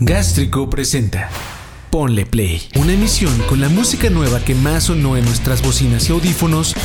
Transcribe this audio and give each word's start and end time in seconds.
Gástrico 0.00 0.70
presenta 0.70 1.28
Ponle 1.90 2.24
Play, 2.24 2.62
una 2.76 2.92
emisión 2.92 3.36
con 3.48 3.60
la 3.60 3.68
música 3.68 4.08
nueva 4.10 4.38
que 4.38 4.54
más 4.54 4.84
sonó 4.84 5.16
en 5.16 5.24
nuestras 5.24 5.60
bocinas 5.60 6.08
y 6.08 6.12
audífonos 6.12 6.76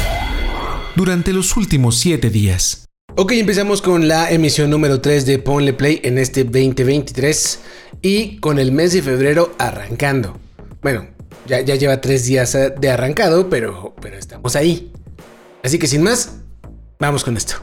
durante 0.95 1.31
los 1.31 1.55
últimos 1.55 1.99
7 1.99 2.31
días. 2.31 2.85
Ok, 3.15 3.33
empezamos 3.33 3.83
con 3.83 4.07
la 4.07 4.31
emisión 4.31 4.71
número 4.71 4.99
3 4.99 5.27
de 5.27 5.37
Ponle 5.37 5.73
Play 5.73 6.01
en 6.03 6.17
este 6.17 6.43
2023 6.43 7.59
y 8.01 8.37
con 8.37 8.57
el 8.57 8.71
mes 8.71 8.93
de 8.93 9.03
febrero 9.03 9.53
arrancando. 9.59 10.39
Bueno, 10.81 11.05
ya, 11.45 11.61
ya 11.61 11.75
lleva 11.75 12.01
3 12.01 12.25
días 12.25 12.55
eh, 12.55 12.73
de 12.75 12.89
arrancado, 12.89 13.47
pero, 13.47 13.93
pero 14.01 14.17
estamos 14.17 14.55
ahí. 14.55 14.91
Así 15.63 15.77
que 15.77 15.85
sin 15.85 16.01
más, 16.01 16.37
vamos 16.97 17.23
con 17.23 17.37
esto. 17.37 17.57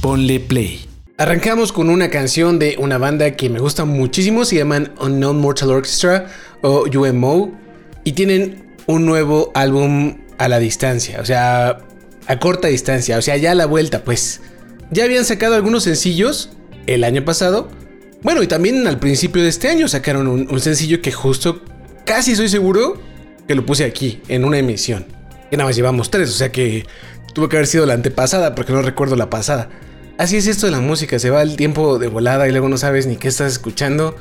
Ponle 0.00 0.38
Play. 0.38 0.93
Arrancamos 1.16 1.70
con 1.70 1.90
una 1.90 2.10
canción 2.10 2.58
de 2.58 2.74
una 2.76 2.98
banda 2.98 3.30
que 3.36 3.48
me 3.48 3.60
gusta 3.60 3.84
muchísimo, 3.84 4.44
se 4.44 4.56
llaman 4.56 4.92
Unknown 5.00 5.40
Mortal 5.40 5.70
Orchestra 5.70 6.26
o 6.60 6.86
UMO 6.92 7.56
y 8.02 8.14
tienen 8.14 8.74
un 8.88 9.06
nuevo 9.06 9.52
álbum 9.54 10.16
a 10.38 10.48
la 10.48 10.58
distancia, 10.58 11.20
o 11.20 11.24
sea, 11.24 11.78
a 12.26 12.38
corta 12.40 12.66
distancia, 12.66 13.16
o 13.16 13.22
sea, 13.22 13.36
ya 13.36 13.52
a 13.52 13.54
la 13.54 13.66
vuelta, 13.66 14.02
pues. 14.02 14.40
Ya 14.90 15.04
habían 15.04 15.24
sacado 15.24 15.54
algunos 15.54 15.84
sencillos 15.84 16.50
el 16.88 17.04
año 17.04 17.24
pasado. 17.24 17.68
Bueno, 18.22 18.42
y 18.42 18.48
también 18.48 18.84
al 18.88 18.98
principio 18.98 19.40
de 19.40 19.50
este 19.50 19.68
año 19.68 19.86
sacaron 19.86 20.26
un, 20.26 20.60
sencillo 20.60 21.00
que 21.00 21.12
justo, 21.12 21.62
casi 22.04 22.32
estoy 22.32 22.48
seguro 22.48 23.00
que 23.46 23.54
lo 23.54 23.64
puse 23.64 23.84
aquí, 23.84 24.20
en 24.26 24.44
una 24.44 24.58
emisión. 24.58 25.06
Que 25.48 25.56
nada 25.56 25.68
más 25.68 25.76
llevamos 25.76 26.10
tres, 26.10 26.28
o 26.30 26.32
sea 26.32 26.50
que 26.50 26.84
tuvo 27.34 27.48
que 27.48 27.56
haber 27.56 27.68
sido 27.68 27.86
la 27.86 27.94
antepasada, 27.94 28.56
porque 28.56 28.72
no 28.72 28.82
recuerdo 28.82 29.14
la 29.14 29.30
pasada. 29.30 29.70
Así 30.16 30.36
es 30.36 30.46
esto 30.46 30.66
de 30.66 30.72
la 30.72 30.80
música, 30.80 31.18
se 31.18 31.30
va 31.30 31.42
el 31.42 31.56
tiempo 31.56 31.98
de 31.98 32.06
volada 32.06 32.46
y 32.46 32.52
luego 32.52 32.68
no 32.68 32.78
sabes 32.78 33.06
ni 33.06 33.16
qué 33.16 33.26
estás 33.26 33.50
escuchando 33.52 34.14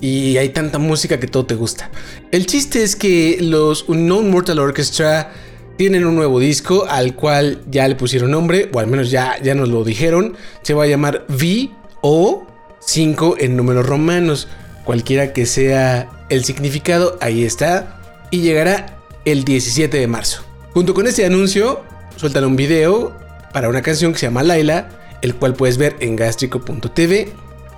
y 0.00 0.36
hay 0.36 0.48
tanta 0.48 0.78
música 0.78 1.20
que 1.20 1.28
todo 1.28 1.46
te 1.46 1.54
gusta. 1.54 1.90
El 2.32 2.46
chiste 2.46 2.82
es 2.82 2.96
que 2.96 3.38
los 3.40 3.88
Unknown 3.88 4.30
Mortal 4.30 4.58
Orchestra 4.58 5.30
tienen 5.76 6.06
un 6.06 6.16
nuevo 6.16 6.40
disco 6.40 6.86
al 6.88 7.14
cual 7.14 7.60
ya 7.70 7.86
le 7.86 7.94
pusieron 7.94 8.32
nombre, 8.32 8.68
o 8.72 8.80
al 8.80 8.88
menos 8.88 9.12
ya, 9.12 9.40
ya 9.40 9.54
nos 9.54 9.68
lo 9.68 9.84
dijeron. 9.84 10.36
Se 10.62 10.74
va 10.74 10.84
a 10.84 10.86
llamar 10.88 11.24
V 11.28 11.70
o 12.00 12.44
5 12.80 13.36
en 13.38 13.56
números 13.56 13.86
romanos. 13.86 14.48
Cualquiera 14.84 15.32
que 15.32 15.46
sea 15.46 16.26
el 16.30 16.44
significado, 16.44 17.16
ahí 17.20 17.44
está. 17.44 18.00
Y 18.32 18.40
llegará 18.40 18.98
el 19.24 19.44
17 19.44 19.98
de 19.98 20.06
marzo. 20.08 20.42
Junto 20.74 20.94
con 20.94 21.06
este 21.06 21.24
anuncio, 21.24 21.82
sueltan 22.16 22.44
un 22.44 22.56
video 22.56 23.16
para 23.52 23.68
una 23.68 23.82
canción 23.82 24.12
que 24.12 24.18
se 24.18 24.26
llama 24.26 24.42
Laila 24.42 24.97
el 25.22 25.34
cual 25.34 25.54
puedes 25.54 25.78
ver 25.78 25.96
en 26.00 26.16
gastrico.tv 26.16 27.32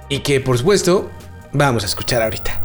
y 0.09 0.19
que 0.21 0.41
por 0.41 0.59
supuesto 0.59 1.11
vamos 1.53 1.83
a 1.85 1.87
escuchar 1.87 2.23
ahorita. 2.23 2.61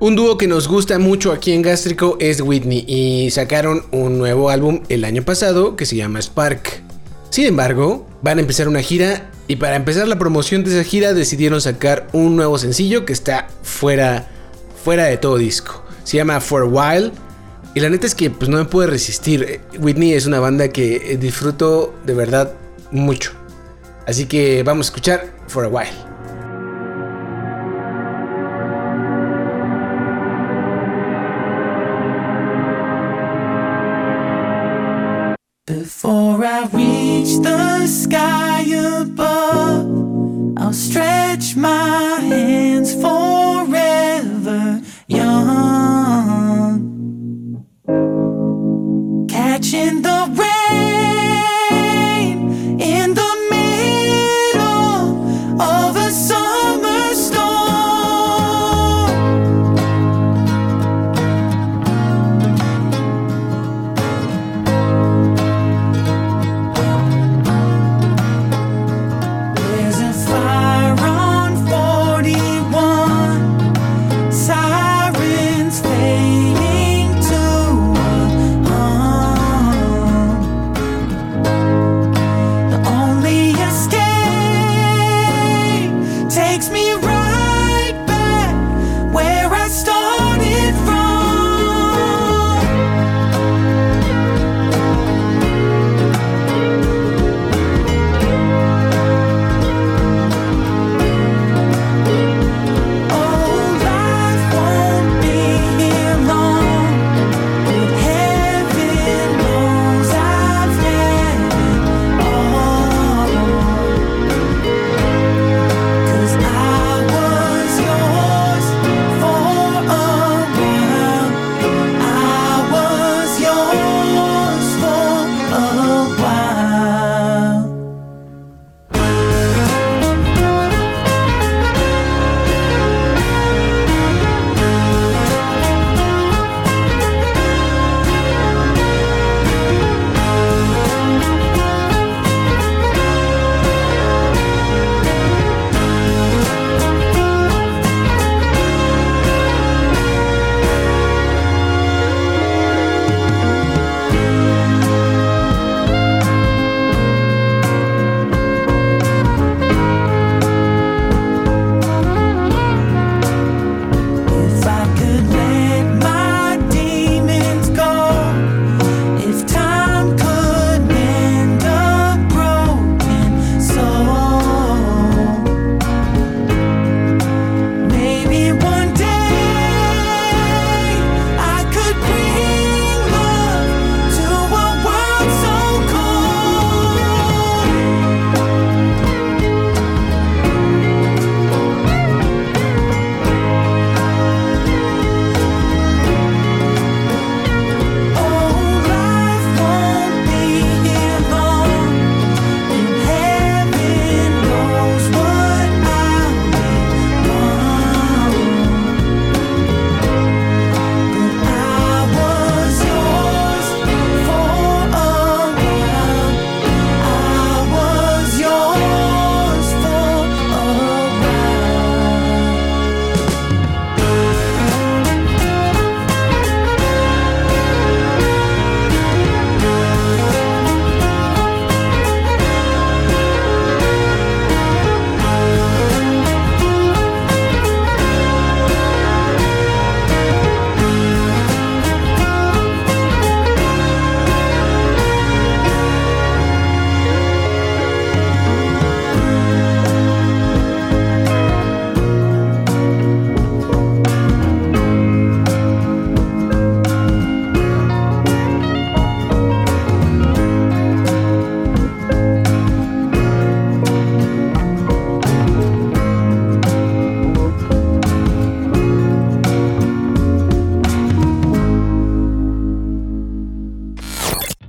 Un 0.00 0.14
dúo 0.14 0.38
que 0.38 0.46
nos 0.46 0.68
gusta 0.68 1.00
mucho 1.00 1.32
aquí 1.32 1.52
en 1.52 1.62
Gástrico 1.62 2.18
es 2.20 2.40
Whitney 2.40 2.84
y 2.86 3.32
sacaron 3.32 3.82
un 3.90 4.16
nuevo 4.16 4.48
álbum 4.48 4.80
el 4.88 5.04
año 5.04 5.24
pasado 5.24 5.74
que 5.74 5.86
se 5.86 5.96
llama 5.96 6.22
Spark. 6.22 6.82
Sin 7.30 7.46
embargo, 7.46 8.06
van 8.22 8.38
a 8.38 8.42
empezar 8.42 8.68
una 8.68 8.80
gira 8.80 9.32
y 9.48 9.56
para 9.56 9.74
empezar 9.74 10.06
la 10.06 10.16
promoción 10.16 10.62
de 10.62 10.70
esa 10.70 10.88
gira 10.88 11.14
decidieron 11.14 11.60
sacar 11.60 12.06
un 12.12 12.36
nuevo 12.36 12.58
sencillo 12.58 13.04
que 13.04 13.12
está 13.12 13.48
fuera, 13.64 14.28
fuera 14.84 15.06
de 15.06 15.16
todo 15.16 15.36
disco. 15.36 15.82
Se 16.04 16.16
llama 16.16 16.40
For 16.40 16.62
a 16.62 16.66
While 16.66 17.10
y 17.74 17.80
la 17.80 17.90
neta 17.90 18.06
es 18.06 18.14
que 18.14 18.30
pues 18.30 18.48
no 18.48 18.58
me 18.58 18.66
pude 18.66 18.86
resistir. 18.86 19.60
Whitney 19.80 20.12
es 20.12 20.26
una 20.26 20.38
banda 20.38 20.68
que 20.68 21.18
disfruto 21.20 21.92
de 22.06 22.14
verdad 22.14 22.54
mucho. 22.92 23.32
Así 24.06 24.26
que 24.26 24.62
vamos 24.62 24.86
a 24.86 24.90
escuchar 24.90 25.34
For 25.48 25.64
a 25.64 25.68
While. 25.68 26.07
I 36.50 36.64
reach 36.72 37.42
the 37.42 37.86
sky 37.86 38.62
above, 38.62 40.56
I'll 40.56 40.72
stretch 40.72 41.54
my 41.56 42.20
hands 42.20 42.94
forever 42.94 43.17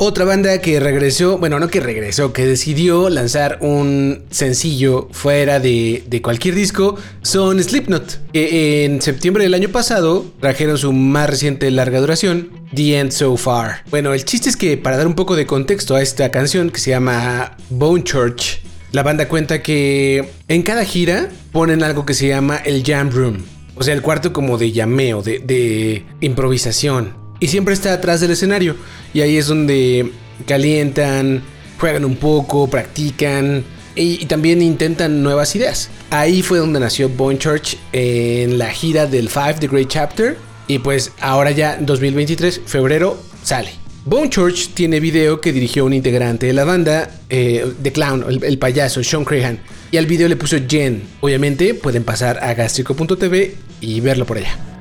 Otra 0.09 0.25
banda 0.25 0.59
que 0.59 0.79
regresó, 0.79 1.37
bueno, 1.37 1.59
no 1.59 1.67
que 1.67 1.79
regresó, 1.79 2.33
que 2.33 2.43
decidió 2.43 3.11
lanzar 3.11 3.59
un 3.61 4.23
sencillo 4.31 5.07
fuera 5.11 5.59
de, 5.59 6.19
cualquier 6.23 6.55
disco, 6.55 6.97
son 7.21 7.63
Slipknot. 7.63 8.31
Que 8.33 8.85
en 8.85 9.03
septiembre 9.03 9.43
del 9.43 9.53
año 9.53 9.69
pasado 9.69 10.25
trajeron 10.39 10.79
su 10.79 10.93
más 10.93 11.29
reciente 11.29 11.69
larga 11.69 11.99
duración, 11.99 12.49
The 12.73 12.97
End 12.97 13.11
So 13.11 13.37
Far. 13.37 13.83
Bueno, 13.91 14.15
el 14.15 14.25
chiste 14.25 14.49
es 14.49 14.57
que 14.57 14.77
para 14.77 14.97
dar 14.97 15.05
un 15.05 15.13
poco 15.13 15.35
de 15.35 15.45
contexto 15.45 15.95
a 15.95 16.01
esta 16.01 16.31
canción 16.31 16.71
que 16.71 16.79
se 16.79 16.89
llama 16.89 17.55
Bone 17.69 18.03
Church, 18.03 18.61
la 18.91 19.03
banda 19.03 19.27
cuenta 19.27 19.61
que 19.61 20.27
en 20.47 20.63
cada 20.63 20.85
gira 20.85 21.29
ponen 21.51 21.83
algo 21.83 22.07
que 22.07 22.15
se 22.15 22.27
llama 22.27 22.57
el 22.57 22.83
Jam 22.83 23.11
Room. 23.11 23.43
O 23.75 23.83
sea, 23.83 23.93
el 23.93 24.01
cuarto 24.01 24.33
como 24.33 24.57
de 24.57 24.71
llameo, 24.71 25.21
de 25.21 26.03
improvisación. 26.19 27.18
Y 27.39 27.47
siempre 27.47 27.73
está 27.73 27.93
atrás 27.93 28.21
del 28.21 28.31
escenario. 28.31 28.75
Y 29.13 29.21
ahí 29.21 29.37
es 29.37 29.47
donde 29.47 30.11
calientan, 30.45 31.41
juegan 31.79 32.05
un 32.05 32.15
poco, 32.15 32.69
practican 32.69 33.63
y, 33.95 34.25
también 34.25 34.61
intentan 34.61 35.21
nuevas 35.23 35.55
ideas. 35.55 35.89
Ahí 36.09 36.41
fue 36.41 36.59
donde 36.59 36.79
nació 36.79 37.09
Bone 37.09 37.37
Church 37.37 37.77
en 37.91 38.57
la 38.57 38.69
gira 38.69 39.05
del 39.05 39.29
Five 39.29 39.55
The 39.59 39.67
Great 39.67 39.89
Chapter. 39.89 40.37
Y 40.67 40.79
pues 40.79 41.11
ahora 41.19 41.51
ya 41.51 41.77
2023, 41.79 42.61
febrero, 42.65 43.21
sale. 43.43 43.71
Bone 44.05 44.29
Church 44.29 44.69
tiene 44.73 44.99
video 44.99 45.41
que 45.41 45.51
dirigió 45.51 45.85
un 45.85 45.93
integrante 45.93 46.47
de 46.47 46.53
la 46.53 46.63
banda, 46.63 47.11
eh, 47.29 47.73
The 47.81 47.91
Clown, 47.91 48.25
el, 48.27 48.43
el, 48.43 48.57
payaso, 48.57 49.03
Sean 49.03 49.25
Crahan. 49.25 49.59
Y 49.91 49.97
al 49.97 50.05
video 50.05 50.27
le 50.27 50.35
puso 50.35 50.57
Jen. 50.67 51.03
Obviamente 51.21 51.73
pueden 51.73 52.03
pasar 52.03 52.41
a 52.41 52.53
gastrico.tv 52.53 53.55
y 53.81 53.99
verlo 54.01 54.25
por 54.25 54.37
allá. 54.37 54.78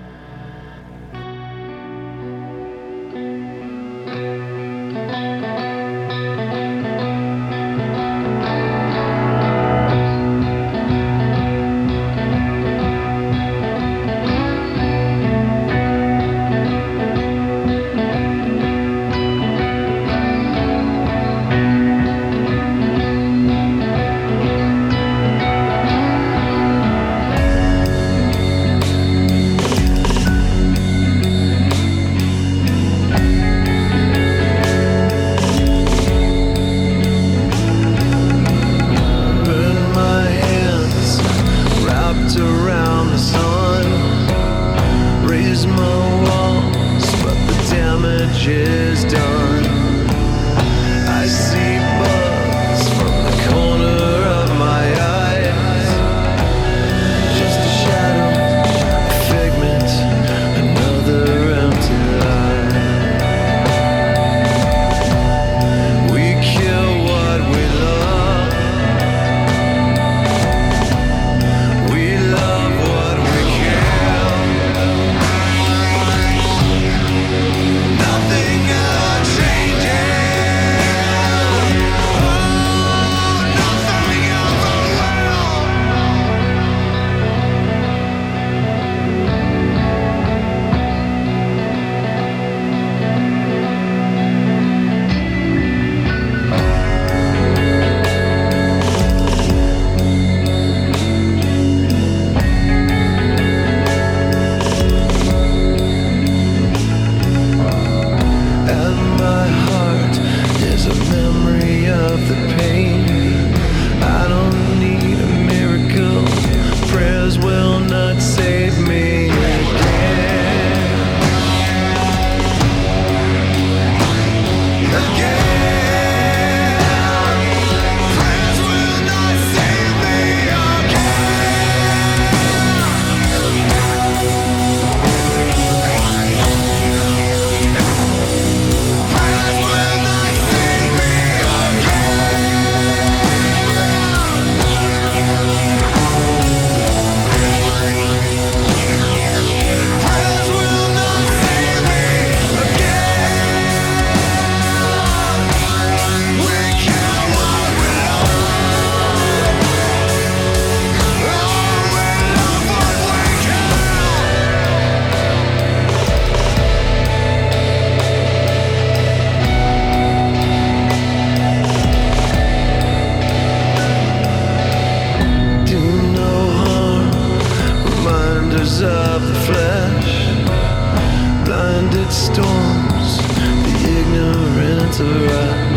to 184.99 185.05
run. 185.05 185.68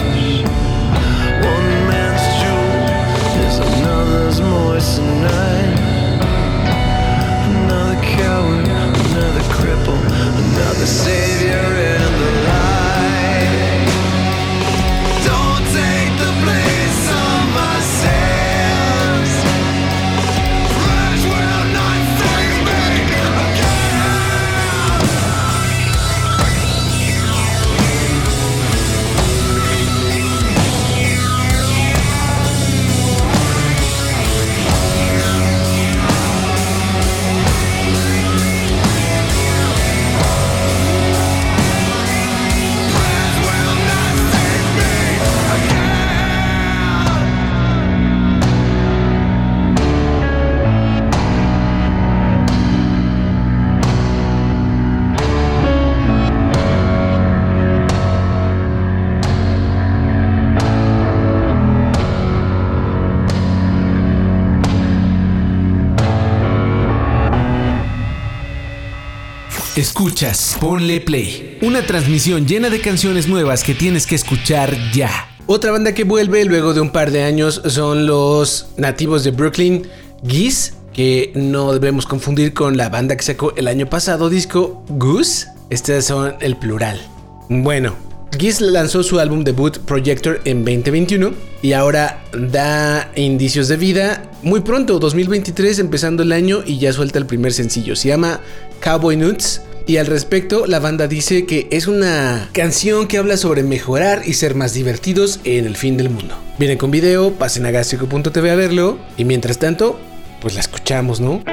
Escuchas 69.81 70.57
Ponle 70.59 71.01
Play, 71.01 71.57
una 71.63 71.83
transmisión 71.83 72.45
llena 72.45 72.69
de 72.69 72.81
canciones 72.81 73.27
nuevas 73.27 73.63
que 73.63 73.73
tienes 73.73 74.05
que 74.05 74.13
escuchar 74.13 74.77
ya. 74.93 75.09
Otra 75.47 75.71
banda 75.71 75.95
que 75.95 76.03
vuelve 76.03 76.45
luego 76.45 76.75
de 76.75 76.81
un 76.81 76.91
par 76.91 77.09
de 77.09 77.23
años 77.23 77.63
son 77.65 78.05
los 78.05 78.67
nativos 78.77 79.23
de 79.23 79.31
Brooklyn, 79.31 79.87
Geese, 80.23 80.73
que 80.93 81.31
no 81.33 81.73
debemos 81.73 82.05
confundir 82.05 82.53
con 82.53 82.77
la 82.77 82.89
banda 82.89 83.15
que 83.17 83.23
sacó 83.23 83.55
el 83.55 83.67
año 83.67 83.87
pasado 83.87 84.29
disco 84.29 84.85
Goose. 84.87 85.47
Estas 85.71 86.05
son 86.05 86.35
el 86.41 86.57
plural. 86.57 87.01
Bueno, 87.49 87.95
Giz 88.37 88.61
lanzó 88.61 89.01
su 89.01 89.19
álbum 89.19 89.43
debut 89.43 89.79
Projector 89.79 90.41
en 90.45 90.63
2021 90.63 91.31
y 91.63 91.73
ahora 91.73 92.23
da 92.31 93.11
indicios 93.15 93.67
de 93.67 93.77
vida 93.77 94.29
muy 94.43 94.59
pronto, 94.59 94.99
2023, 94.99 95.79
empezando 95.79 96.21
el 96.21 96.33
año 96.33 96.61
y 96.63 96.77
ya 96.77 96.93
suelta 96.93 97.17
el 97.17 97.25
primer 97.25 97.51
sencillo. 97.51 97.95
Se 97.95 98.09
llama 98.09 98.41
Cowboy 98.79 99.17
Nuts 99.17 99.61
y 99.91 99.97
al 99.97 100.07
respecto, 100.07 100.67
la 100.67 100.79
banda 100.79 101.09
dice 101.09 101.45
que 101.45 101.67
es 101.69 101.85
una 101.85 102.47
canción 102.53 103.09
que 103.09 103.17
habla 103.17 103.35
sobre 103.35 103.61
mejorar 103.61 104.21
y 104.25 104.35
ser 104.35 104.55
más 104.55 104.73
divertidos 104.73 105.41
en 105.43 105.65
el 105.65 105.75
fin 105.75 105.97
del 105.97 106.09
mundo. 106.09 106.33
Viene 106.57 106.77
con 106.77 106.91
video, 106.91 107.33
pasen 107.33 107.65
a 107.65 107.71
gastrico.tv 107.71 108.51
a 108.51 108.55
verlo 108.55 108.97
y 109.17 109.25
mientras 109.25 109.57
tanto, 109.57 109.99
pues 110.39 110.53
la 110.53 110.61
escuchamos, 110.61 111.19
¿no? 111.19 111.43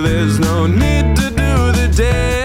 There's 0.00 0.40
no 0.40 0.66
need 0.66 1.14
to 1.16 1.30
do 1.30 1.72
the 1.72 1.88
dance 1.96 2.43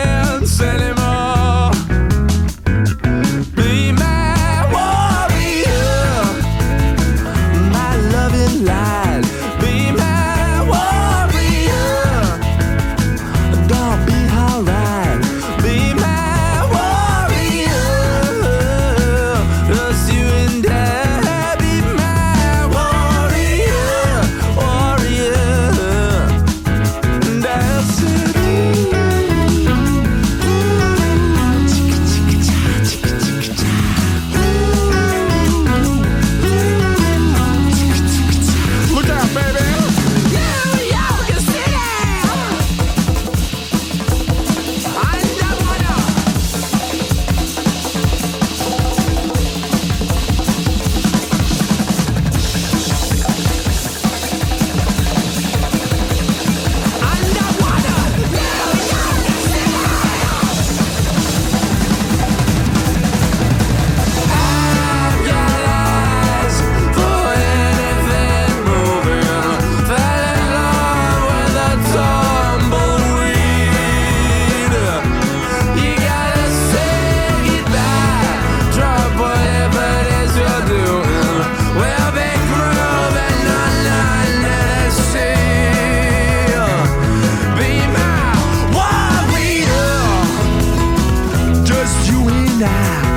you 92.60 93.09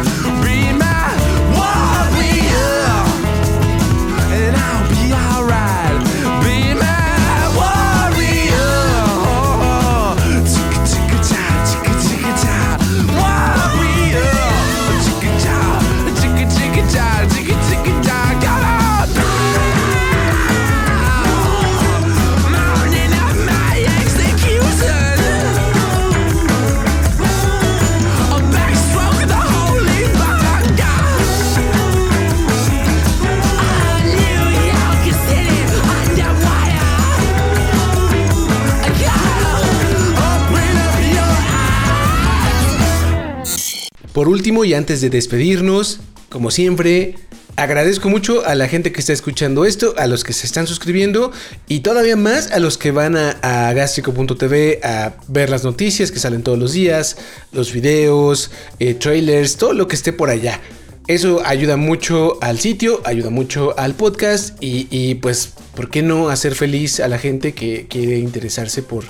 y 44.53 44.75
antes 44.75 45.01
de 45.01 45.09
despedirnos, 45.09 46.01
como 46.29 46.51
siempre, 46.51 47.15
agradezco 47.57 48.11
mucho 48.11 48.45
a 48.45 48.55
la 48.55 48.69
gente 48.69 48.93
que 48.93 49.01
está 49.01 49.15
escuchando 49.15 49.65
esto, 49.65 49.95
a 49.97 50.07
los 50.07 50.25
que 50.25 50.35
se 50.35 50.47
están 50.47 50.67
suscribiendo 50.67 51.33
y 51.69 51.81
todavía 51.81 52.17
más 52.17 52.51
a 52.53 52.59
los 52.59 52.77
que 52.77 52.91
van 52.91 53.17
a, 53.17 53.31
a 53.43 53.73
gastrico.tv 53.73 54.81
a 54.85 55.15
ver 55.29 55.49
las 55.49 55.65
noticias 55.65 56.13
que 56.13 56.19
salen 56.19 56.43
todos 56.43 56.59
los 56.59 56.75
días, 56.75 57.17
los 57.51 57.73
videos, 57.73 58.51
eh, 58.79 58.93
trailers, 58.93 59.57
todo 59.57 59.73
lo 59.73 59.89
que 59.89 59.97
esté 59.97 60.13
por 60.13 60.29
allá. 60.29 60.61
Eso 61.09 61.43
ayuda 61.45 61.77
mucho 61.77 62.39
al 62.43 62.61
sitio, 62.61 63.01
ayuda 63.05 63.31
mucho 63.31 63.75
al 63.79 63.95
podcast 63.95 64.63
y, 64.63 64.87
y, 64.91 65.17
pues, 65.17 65.55
¿por 65.75 65.91
qué 65.91 66.03
no 66.03 66.29
hacer 66.29 66.55
feliz 66.55 67.01
a 67.01 67.09
la 67.09 67.19
gente 67.19 67.55
que 67.55 67.87
quiere 67.89 68.19
interesarse 68.19 68.83
por 68.83 69.05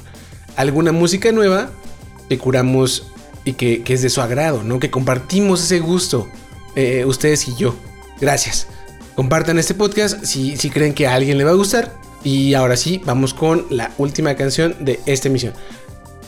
alguna 0.56 0.92
música 0.92 1.32
nueva 1.32 1.70
que 2.28 2.38
curamos 2.38 3.11
y 3.44 3.54
que, 3.54 3.82
que 3.82 3.94
es 3.94 4.02
de 4.02 4.10
su 4.10 4.20
agrado, 4.20 4.62
¿no? 4.62 4.78
Que 4.78 4.90
compartimos 4.90 5.62
ese 5.62 5.80
gusto, 5.80 6.28
eh, 6.76 7.04
ustedes 7.06 7.48
y 7.48 7.54
yo. 7.56 7.74
Gracias. 8.20 8.66
Compartan 9.14 9.58
este 9.58 9.74
podcast 9.74 10.24
si, 10.24 10.56
si 10.56 10.70
creen 10.70 10.94
que 10.94 11.06
a 11.06 11.14
alguien 11.14 11.38
le 11.38 11.44
va 11.44 11.50
a 11.50 11.54
gustar. 11.54 11.94
Y 12.24 12.54
ahora 12.54 12.76
sí, 12.76 13.02
vamos 13.04 13.34
con 13.34 13.66
la 13.70 13.90
última 13.98 14.34
canción 14.36 14.76
de 14.80 15.00
esta 15.06 15.28
emisión. 15.28 15.52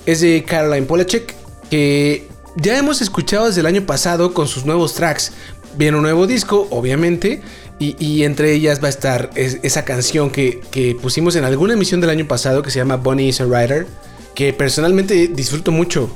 Es 0.07 0.21
de 0.21 0.43
Caroline 0.45 0.87
Polachek, 0.87 1.35
que 1.71 2.27
ya 2.57 2.77
hemos 2.77 3.01
escuchado 3.01 3.47
desde 3.47 3.61
el 3.61 3.67
año 3.67 3.87
pasado 3.87 4.35
con 4.35 4.49
sus 4.49 4.65
nuevos 4.65 4.95
tracks. 4.95 5.33
Viene 5.79 5.97
un 5.97 6.03
nuevo 6.03 6.27
disco, 6.27 6.67
obviamente, 6.71 7.43
y, 7.79 7.97
y 8.05 8.25
entre 8.25 8.53
ellas 8.53 8.81
va 8.83 8.89
a 8.89 8.91
estar 8.91 9.31
es- 9.35 9.59
esa 9.63 9.85
canción 9.85 10.31
que, 10.31 10.61
que 10.71 10.97
pusimos 11.01 11.37
en 11.37 11.45
alguna 11.45 11.75
emisión 11.75 12.01
del 12.01 12.11
año 12.11 12.27
pasado 12.29 12.63
que 12.63 12.71
se 12.71 12.79
llama 12.81 12.97
Bonnie 12.97 13.29
is 13.29 13.41
a 13.41 13.45
Rider, 13.45 13.87
que 14.35 14.53
personalmente 14.53 15.29
disfruto 15.29 15.71
mucho. 15.73 16.11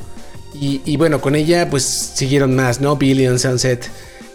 Y, 0.54 0.96
bueno, 0.96 1.20
con 1.20 1.36
ella 1.36 1.70
pues 1.70 1.84
siguieron 1.84 2.56
más, 2.56 2.80
¿no? 2.80 2.96
Billion 2.96 3.38
Sunset. 3.38 3.88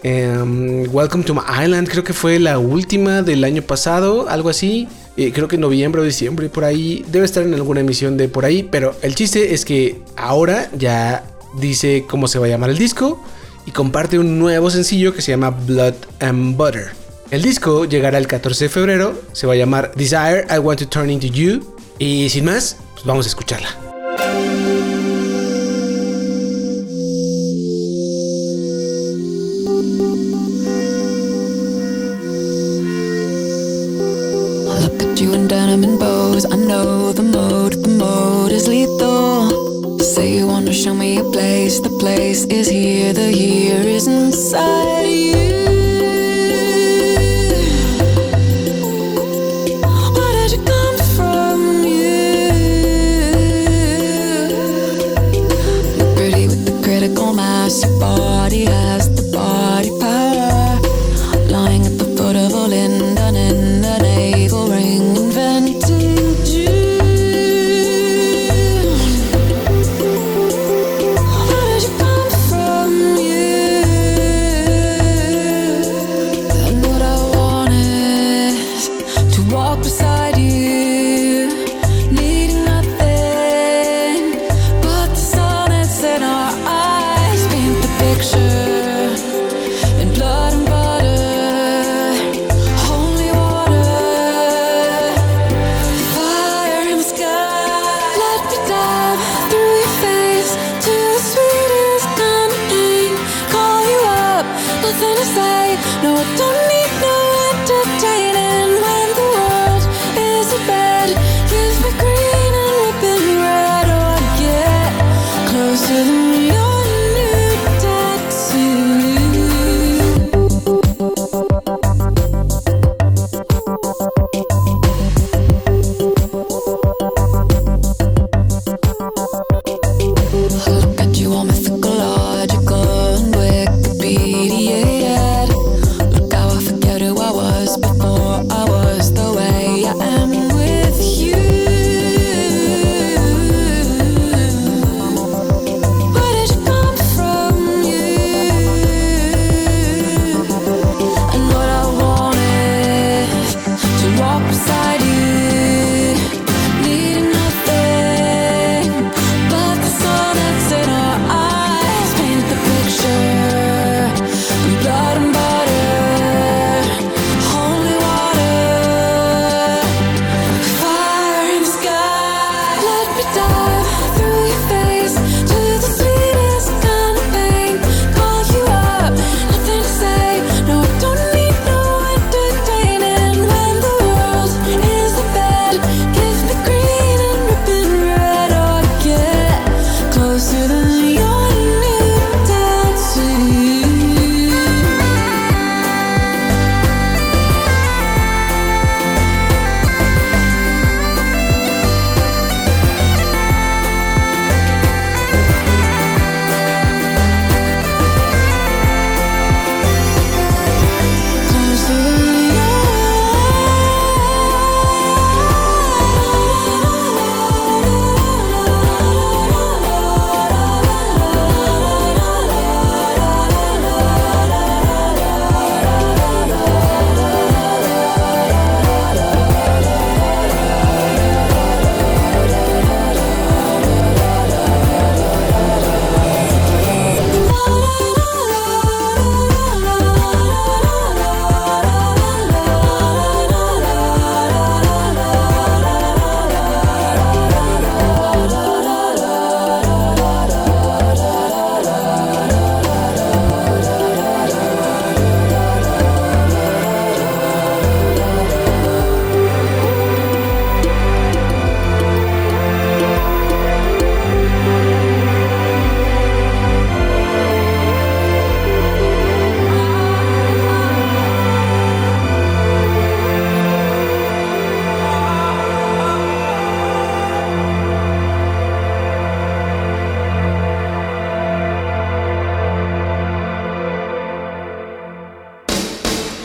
em, 0.04 0.86
Welcome 0.94 1.24
to 1.24 1.34
my 1.34 1.42
Island, 1.64 1.90
creo 1.90 2.04
que 2.04 2.14
fue 2.14 2.40
la 2.40 2.60
última 2.60 3.22
del 3.22 3.44
año 3.44 3.62
pasado, 3.62 4.30
algo 4.30 4.50
así. 4.50 4.88
Eh, 5.16 5.32
creo 5.32 5.48
que 5.48 5.56
en 5.56 5.62
noviembre 5.62 6.02
o 6.02 6.04
diciembre, 6.04 6.50
por 6.50 6.64
ahí. 6.64 7.06
Debe 7.10 7.26
estar 7.26 7.44
en 7.44 7.54
alguna 7.54 7.82
emisión 7.82 8.18
de 8.18 8.28
por 8.28 8.46
ahí. 8.46 8.64
Pero 8.64 8.96
el 9.02 9.16
chiste 9.16 9.54
es 9.54 9.66
que 9.66 10.02
ahora 10.16 10.70
ya 10.78 11.24
dice 11.60 12.06
cómo 12.08 12.28
se 12.28 12.40
va 12.40 12.48
a 12.48 12.50
llamar 12.50 12.70
el 12.70 12.78
disco. 12.78 13.22
Y 13.66 13.72
comparte 13.72 14.20
un 14.20 14.40
nuevo 14.40 14.70
sencillo 14.70 15.14
que 15.14 15.22
se 15.22 15.32
llama 15.32 15.52
Blood 15.52 15.94
and 16.20 16.58
Butter. 16.58 16.92
El 17.32 17.42
disco 17.42 17.86
llegará 17.86 18.18
el 18.18 18.28
14 18.28 18.66
de 18.66 18.70
febrero. 18.70 19.22
Se 19.32 19.48
va 19.48 19.54
a 19.54 19.56
llamar 19.56 19.92
Desire, 19.96 20.46
I 20.50 20.58
Want 20.58 20.80
to 20.80 20.88
Turn 20.88 21.10
Into 21.10 21.28
You. 21.28 21.76
Y 22.00 22.30
sin 22.30 22.46
más, 22.46 22.78
pues 22.94 23.06
vamos 23.06 23.26
a 23.26 23.30
escucharla. 23.30 23.70
diamond 35.74 36.00
bows. 36.00 36.46
I 36.46 36.56
know 36.56 37.12
the 37.14 37.24
mode, 37.24 37.82
the 37.82 37.90
mode 37.90 38.52
is 38.52 38.68
lethal. 38.68 39.98
Say 40.00 40.38
you 40.38 40.46
wanna 40.46 40.72
show 40.72 40.94
me 40.94 41.18
a 41.18 41.24
place, 41.24 41.80
the 41.80 41.90
place 41.90 42.46
is 42.46 42.68
here, 42.70 43.12
the 43.12 43.32
here 43.32 43.82
is 43.82 44.06
inside 44.06 45.08
you. 45.08 45.63